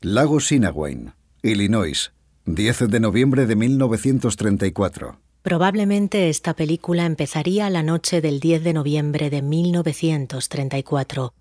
[0.00, 2.12] Lago Sinawayne, Illinois,
[2.46, 5.18] 10 de noviembre de 1934.
[5.42, 11.34] Probablemente esta película empezaría la noche del 10 de noviembre de 1934,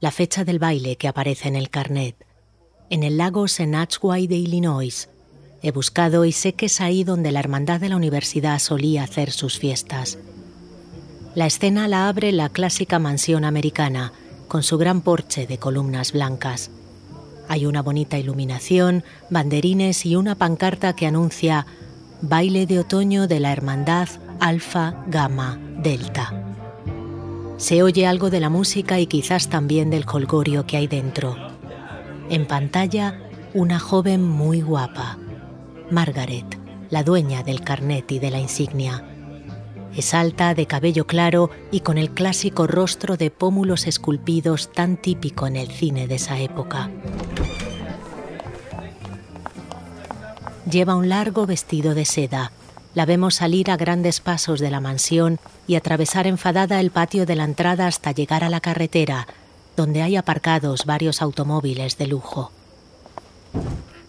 [0.00, 2.14] la fecha del baile que aparece en el carnet,
[2.90, 5.08] en el lago Senachway de Illinois.
[5.62, 9.30] He buscado y sé que es ahí donde la hermandad de la universidad solía hacer
[9.30, 10.18] sus fiestas.
[11.34, 14.12] La escena la abre la clásica mansión americana,
[14.46, 16.70] con su gran porche de columnas blancas.
[17.48, 21.66] Hay una bonita iluminación, banderines y una pancarta que anuncia
[22.22, 24.08] Baile de otoño de la Hermandad
[24.40, 26.32] Alfa Gamma Delta.
[27.58, 31.36] Se oye algo de la música y quizás también del colgorio que hay dentro.
[32.30, 33.20] En pantalla,
[33.52, 35.18] una joven muy guapa,
[35.90, 36.58] Margaret,
[36.90, 39.04] la dueña del carnet y de la insignia.
[39.96, 45.46] Es alta, de cabello claro y con el clásico rostro de pómulos esculpidos tan típico
[45.46, 46.90] en el cine de esa época.
[50.68, 52.50] Lleva un largo vestido de seda.
[52.94, 57.36] La vemos salir a grandes pasos de la mansión y atravesar enfadada el patio de
[57.36, 59.28] la entrada hasta llegar a la carretera,
[59.76, 62.50] donde hay aparcados varios automóviles de lujo.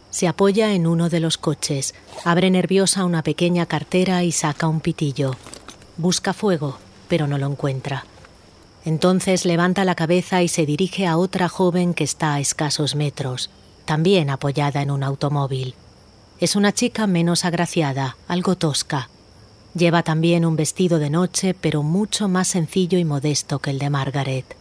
[0.09, 4.79] Se apoya en uno de los coches, abre nerviosa una pequeña cartera y saca un
[4.79, 5.35] pitillo.
[5.97, 8.05] Busca fuego, pero no lo encuentra.
[8.83, 13.49] Entonces levanta la cabeza y se dirige a otra joven que está a escasos metros,
[13.85, 15.73] también apoyada en un automóvil.
[16.39, 19.09] Es una chica menos agraciada, algo tosca.
[19.73, 23.89] Lleva también un vestido de noche, pero mucho más sencillo y modesto que el de
[23.89, 24.55] Margaret.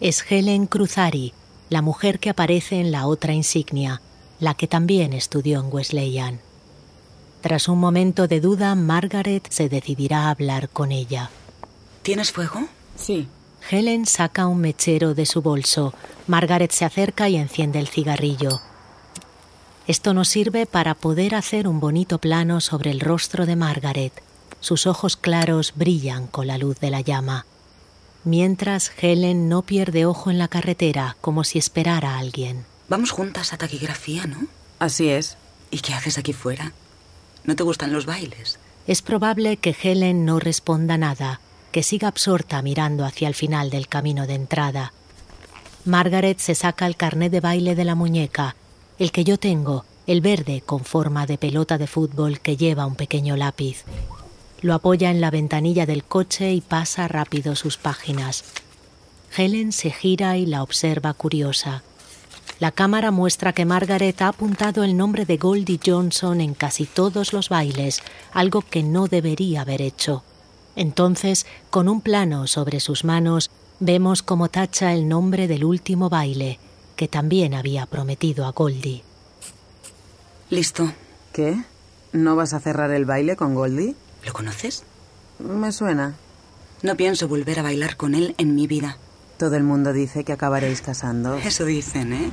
[0.00, 1.32] Es Helen Cruzari,
[1.70, 4.02] la mujer que aparece en la otra insignia,
[4.40, 6.40] la que también estudió en Wesleyan.
[7.44, 11.28] Tras un momento de duda, Margaret se decidirá a hablar con ella.
[12.00, 12.68] ¿Tienes fuego?
[12.96, 13.28] Sí.
[13.68, 15.92] Helen saca un mechero de su bolso.
[16.26, 18.62] Margaret se acerca y enciende el cigarrillo.
[19.86, 24.22] Esto nos sirve para poder hacer un bonito plano sobre el rostro de Margaret.
[24.60, 27.44] Sus ojos claros brillan con la luz de la llama.
[28.24, 32.64] Mientras Helen no pierde ojo en la carretera como si esperara a alguien.
[32.88, 34.46] Vamos juntas a taquigrafía, ¿no?
[34.78, 35.36] Así es.
[35.70, 36.72] ¿Y qué haces aquí fuera?
[37.44, 38.58] ¿No te gustan los bailes?
[38.86, 41.40] Es probable que Helen no responda nada,
[41.72, 44.92] que siga absorta mirando hacia el final del camino de entrada.
[45.84, 48.56] Margaret se saca el carnet de baile de la muñeca
[48.98, 52.94] el que yo tengo, el verde con forma de pelota de fútbol que lleva un
[52.94, 53.84] pequeño lápiz.
[54.60, 58.44] Lo apoya en la ventanilla del coche y pasa rápido sus páginas.
[59.36, 61.82] Helen se gira y la observa curiosa.
[62.60, 67.32] La cámara muestra que Margaret ha apuntado el nombre de Goldie Johnson en casi todos
[67.32, 68.00] los bailes,
[68.32, 70.22] algo que no debería haber hecho.
[70.76, 73.50] Entonces, con un plano sobre sus manos,
[73.80, 76.58] vemos cómo tacha el nombre del último baile,
[76.96, 79.02] que también había prometido a Goldie.
[80.50, 80.92] Listo.
[81.32, 81.56] ¿Qué?
[82.12, 83.96] ¿No vas a cerrar el baile con Goldie?
[84.24, 84.84] ¿Lo conoces?
[85.40, 86.14] Me suena.
[86.82, 88.98] No pienso volver a bailar con él en mi vida.
[89.38, 91.34] Todo el mundo dice que acabaréis casando.
[91.36, 92.30] Eso dicen, ¿eh?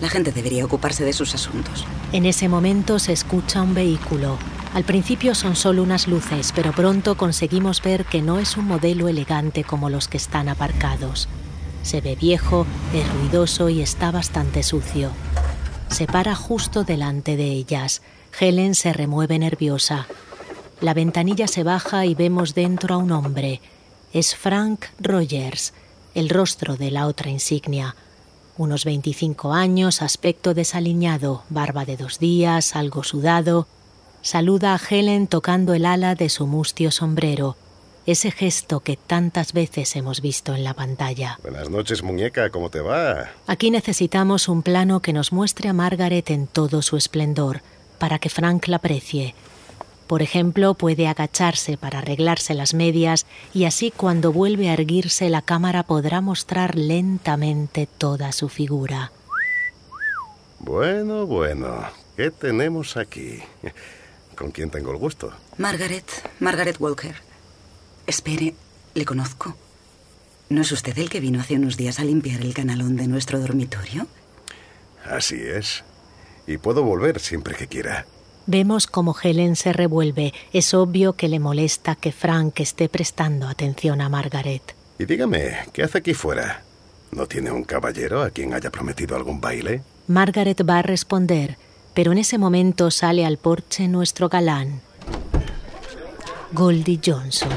[0.00, 1.84] La gente debería ocuparse de sus asuntos.
[2.12, 4.38] En ese momento se escucha un vehículo.
[4.72, 9.08] Al principio son solo unas luces, pero pronto conseguimos ver que no es un modelo
[9.08, 11.28] elegante como los que están aparcados.
[11.82, 15.10] Se ve viejo, es ruidoso y está bastante sucio.
[15.90, 18.00] Se para justo delante de ellas.
[18.38, 20.06] Helen se remueve nerviosa.
[20.80, 23.60] La ventanilla se baja y vemos dentro a un hombre.
[24.12, 25.74] Es Frank Rogers,
[26.14, 27.94] el rostro de la otra insignia.
[28.56, 33.66] Unos 25 años, aspecto desaliñado, barba de dos días, algo sudado.
[34.22, 37.56] Saluda a Helen tocando el ala de su mustio sombrero
[38.06, 41.38] ese gesto que tantas veces hemos visto en la pantalla.
[41.42, 43.30] Buenas noches, muñeca, ¿cómo te va?
[43.46, 47.62] Aquí necesitamos un plano que nos muestre a Margaret en todo su esplendor,
[47.98, 49.34] para que Frank la aprecie.
[50.10, 55.40] Por ejemplo, puede agacharse para arreglarse las medias y así cuando vuelve a erguirse la
[55.40, 59.12] cámara podrá mostrar lentamente toda su figura.
[60.58, 61.84] Bueno, bueno,
[62.16, 63.38] ¿qué tenemos aquí?
[64.34, 65.32] ¿Con quién tengo el gusto?
[65.58, 66.10] Margaret,
[66.40, 67.14] Margaret Walker.
[68.04, 68.56] Espere,
[68.94, 69.54] le conozco.
[70.48, 73.38] ¿No es usted el que vino hace unos días a limpiar el canalón de nuestro
[73.38, 74.08] dormitorio?
[75.04, 75.84] Así es.
[76.48, 78.06] Y puedo volver siempre que quiera.
[78.46, 80.32] Vemos cómo Helen se revuelve.
[80.52, 84.74] Es obvio que le molesta que Frank esté prestando atención a Margaret.
[84.98, 86.62] Y dígame, ¿qué hace aquí fuera?
[87.12, 89.82] ¿No tiene un caballero a quien haya prometido algún baile?
[90.06, 91.56] Margaret va a responder,
[91.94, 94.80] pero en ese momento sale al porche nuestro galán,
[96.52, 97.48] Goldie Johnson.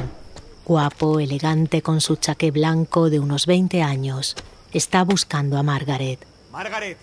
[0.65, 4.35] Guapo, elegante, con su chaqué blanco de unos 20 años,
[4.71, 6.19] está buscando a Margaret.
[6.51, 6.97] Margaret.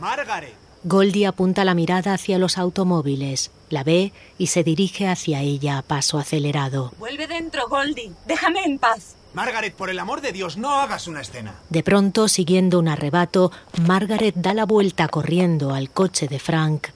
[0.00, 0.63] Margaret.
[0.86, 5.82] Goldie apunta la mirada hacia los automóviles, la ve y se dirige hacia ella a
[5.82, 6.92] paso acelerado.
[6.98, 8.12] Vuelve dentro, Goldie.
[8.26, 9.16] Déjame en paz.
[9.32, 11.54] Margaret, por el amor de Dios, no hagas una escena.
[11.70, 13.50] De pronto, siguiendo un arrebato,
[13.86, 16.88] Margaret da la vuelta corriendo al coche de Frank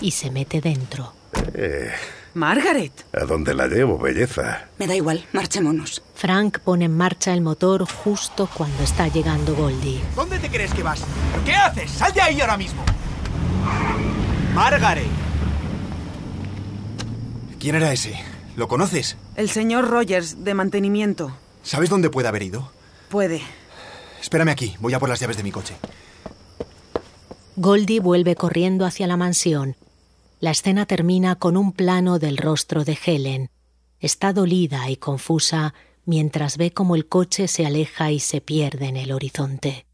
[0.00, 1.12] y se mete dentro.
[1.54, 1.92] Eh,
[2.34, 3.04] Margaret.
[3.14, 4.66] ¿A dónde la llevo, belleza?
[4.78, 6.02] Me da igual, marchémonos.
[6.14, 10.00] Frank pone en marcha el motor justo cuando está llegando Goldie.
[10.16, 11.04] ¿Dónde te crees que vas?
[11.44, 11.90] ¿Qué haces?
[11.92, 12.82] ¡Sal de ahí ahora mismo!
[14.54, 15.06] Margaret.
[17.58, 18.18] ¿Quién era ese?
[18.56, 19.16] ¿Lo conoces?
[19.36, 21.32] El señor Rogers, de mantenimiento.
[21.62, 22.70] ¿Sabes dónde puede haber ido?
[23.08, 23.40] Puede.
[24.20, 25.74] Espérame aquí, voy a por las llaves de mi coche.
[27.56, 29.76] Goldie vuelve corriendo hacia la mansión.
[30.40, 33.50] La escena termina con un plano del rostro de Helen.
[34.00, 35.72] Está dolida y confusa
[36.04, 39.86] mientras ve cómo el coche se aleja y se pierde en el horizonte.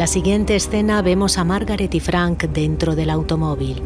[0.00, 3.82] La siguiente escena vemos a Margaret y Frank dentro del automóvil.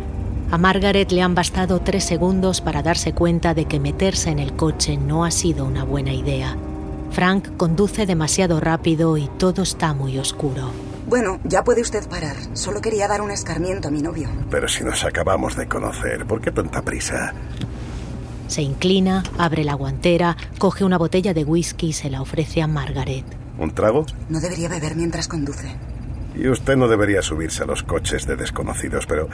[0.52, 4.52] A Margaret le han bastado tres segundos para darse cuenta de que meterse en el
[4.54, 6.56] coche no ha sido una buena idea.
[7.10, 10.70] Frank conduce demasiado rápido y todo está muy oscuro.
[11.08, 12.36] Bueno, ya puede usted parar.
[12.52, 14.28] Solo quería dar un escarmiento a mi novio.
[14.52, 17.34] Pero si nos acabamos de conocer, ¿por qué tanta prisa?
[18.46, 22.68] Se inclina, abre la guantera, coge una botella de whisky y se la ofrece a
[22.68, 23.24] Margaret.
[23.58, 24.06] ¿Un trago?
[24.28, 25.74] No debería beber mientras conduce.
[26.34, 29.28] Y usted no debería subirse a los coches de desconocidos, pero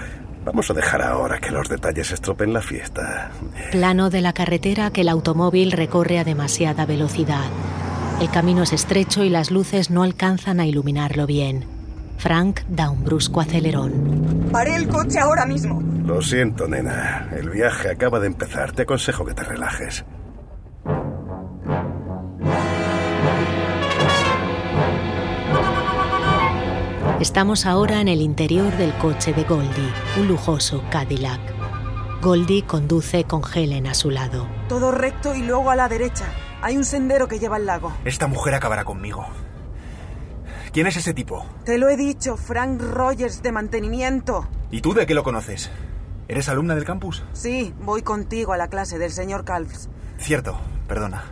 [0.44, 3.30] vamos a dejar ahora que los detalles estropen la fiesta.
[3.70, 7.46] Plano de la carretera que el automóvil recorre a demasiada velocidad.
[8.20, 11.64] El camino es estrecho y las luces no alcanzan a iluminarlo bien.
[12.18, 14.50] Frank da un brusco acelerón.
[14.52, 15.82] Paré el coche ahora mismo.
[16.04, 17.30] Lo siento, nena.
[17.34, 18.72] El viaje acaba de empezar.
[18.72, 20.04] Te aconsejo que te relajes.
[27.20, 31.40] Estamos ahora en el interior del coche de Goldie, un lujoso Cadillac.
[32.22, 34.48] Goldie conduce con Helen a su lado.
[34.70, 36.24] Todo recto y luego a la derecha.
[36.62, 37.92] Hay un sendero que lleva al lago.
[38.06, 39.26] Esta mujer acabará conmigo.
[40.72, 41.44] ¿Quién es ese tipo?
[41.66, 44.48] Te lo he dicho, Frank Rogers de mantenimiento.
[44.70, 45.70] ¿Y tú de qué lo conoces?
[46.26, 47.22] ¿Eres alumna del campus?
[47.34, 49.90] Sí, voy contigo a la clase del señor Calves.
[50.16, 50.58] Cierto,
[50.88, 51.24] perdona.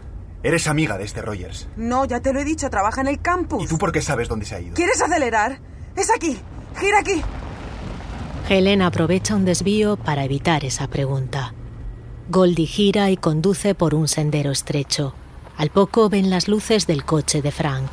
[0.43, 1.69] Eres amiga de este Rogers.
[1.77, 3.65] No, ya te lo he dicho, trabaja en el campus.
[3.65, 4.75] ¿Y tú por qué sabes dónde se ha ido?
[4.75, 5.61] ¿Quieres acelerar?
[5.99, 6.39] Es aquí.
[6.79, 7.23] Gira aquí.
[8.49, 11.53] Helen aprovecha un desvío para evitar esa pregunta.
[12.29, 15.13] Goldie gira y conduce por un sendero estrecho.
[15.57, 17.91] Al poco ven las luces del coche de Frank.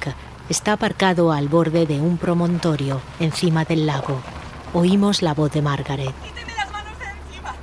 [0.49, 4.21] Está aparcado al borde de un promontorio, encima del lago.
[4.73, 6.13] Oímos la voz de Margaret.
[6.23, 7.55] ¡Quíteme las manos de encima!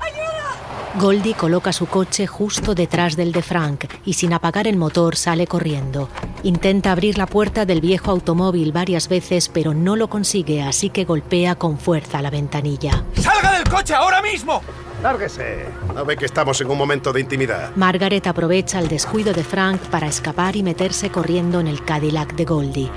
[0.00, 0.98] ¡Ayuda!
[0.98, 5.46] Goldie coloca su coche justo detrás del de Frank y sin apagar el motor sale
[5.46, 6.08] corriendo.
[6.42, 11.04] Intenta abrir la puerta del viejo automóvil varias veces pero no lo consigue, así que
[11.04, 13.04] golpea con fuerza la ventanilla.
[13.14, 14.62] ¡Salga del coche ahora mismo!
[15.02, 15.66] ¡Lárguese!
[15.94, 17.74] ¿No ve que estamos en un momento de intimidad?
[17.76, 22.44] Margaret aprovecha el descuido de Frank para escapar y meterse corriendo en el Cadillac de
[22.44, 22.90] Goldie.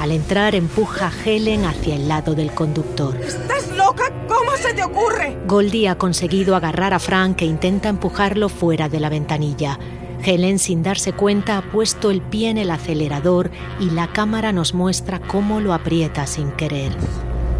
[0.00, 3.16] Al entrar empuja a Helen hacia el lado del conductor.
[3.16, 4.12] ¿Estás loca?
[4.28, 5.36] ¿Cómo se te ocurre?
[5.46, 9.78] Goldie ha conseguido agarrar a Frank e intenta empujarlo fuera de la ventanilla.
[10.22, 14.74] Helen, sin darse cuenta, ha puesto el pie en el acelerador y la cámara nos
[14.74, 16.92] muestra cómo lo aprieta sin querer.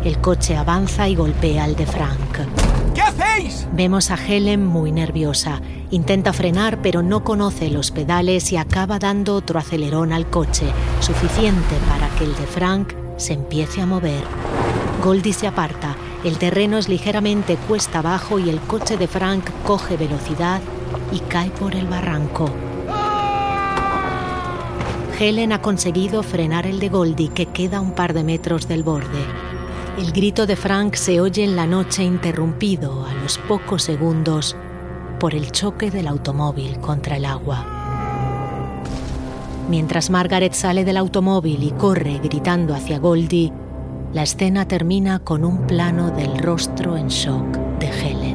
[0.04, 2.38] El coche avanza y golpea al de Frank.
[2.94, 3.66] ¿Qué hacéis?
[3.72, 5.60] Vemos a Helen muy nerviosa.
[5.90, 10.66] Intenta frenar pero no conoce los pedales y acaba dando otro acelerón al coche,
[11.00, 14.22] suficiente para que el de Frank se empiece a mover.
[15.02, 19.96] Goldie se aparta, el terreno es ligeramente cuesta abajo y el coche de Frank coge
[19.96, 20.60] velocidad
[21.12, 22.50] y cae por el barranco.
[25.18, 29.24] Helen ha conseguido frenar el de Goldie que queda un par de metros del borde.
[29.98, 34.56] El grito de Frank se oye en la noche interrumpido a los pocos segundos
[35.18, 37.66] por el choque del automóvil contra el agua.
[39.68, 43.52] Mientras Margaret sale del automóvil y corre gritando hacia Goldie,
[44.12, 48.27] la escena termina con un plano del rostro en shock de Helen.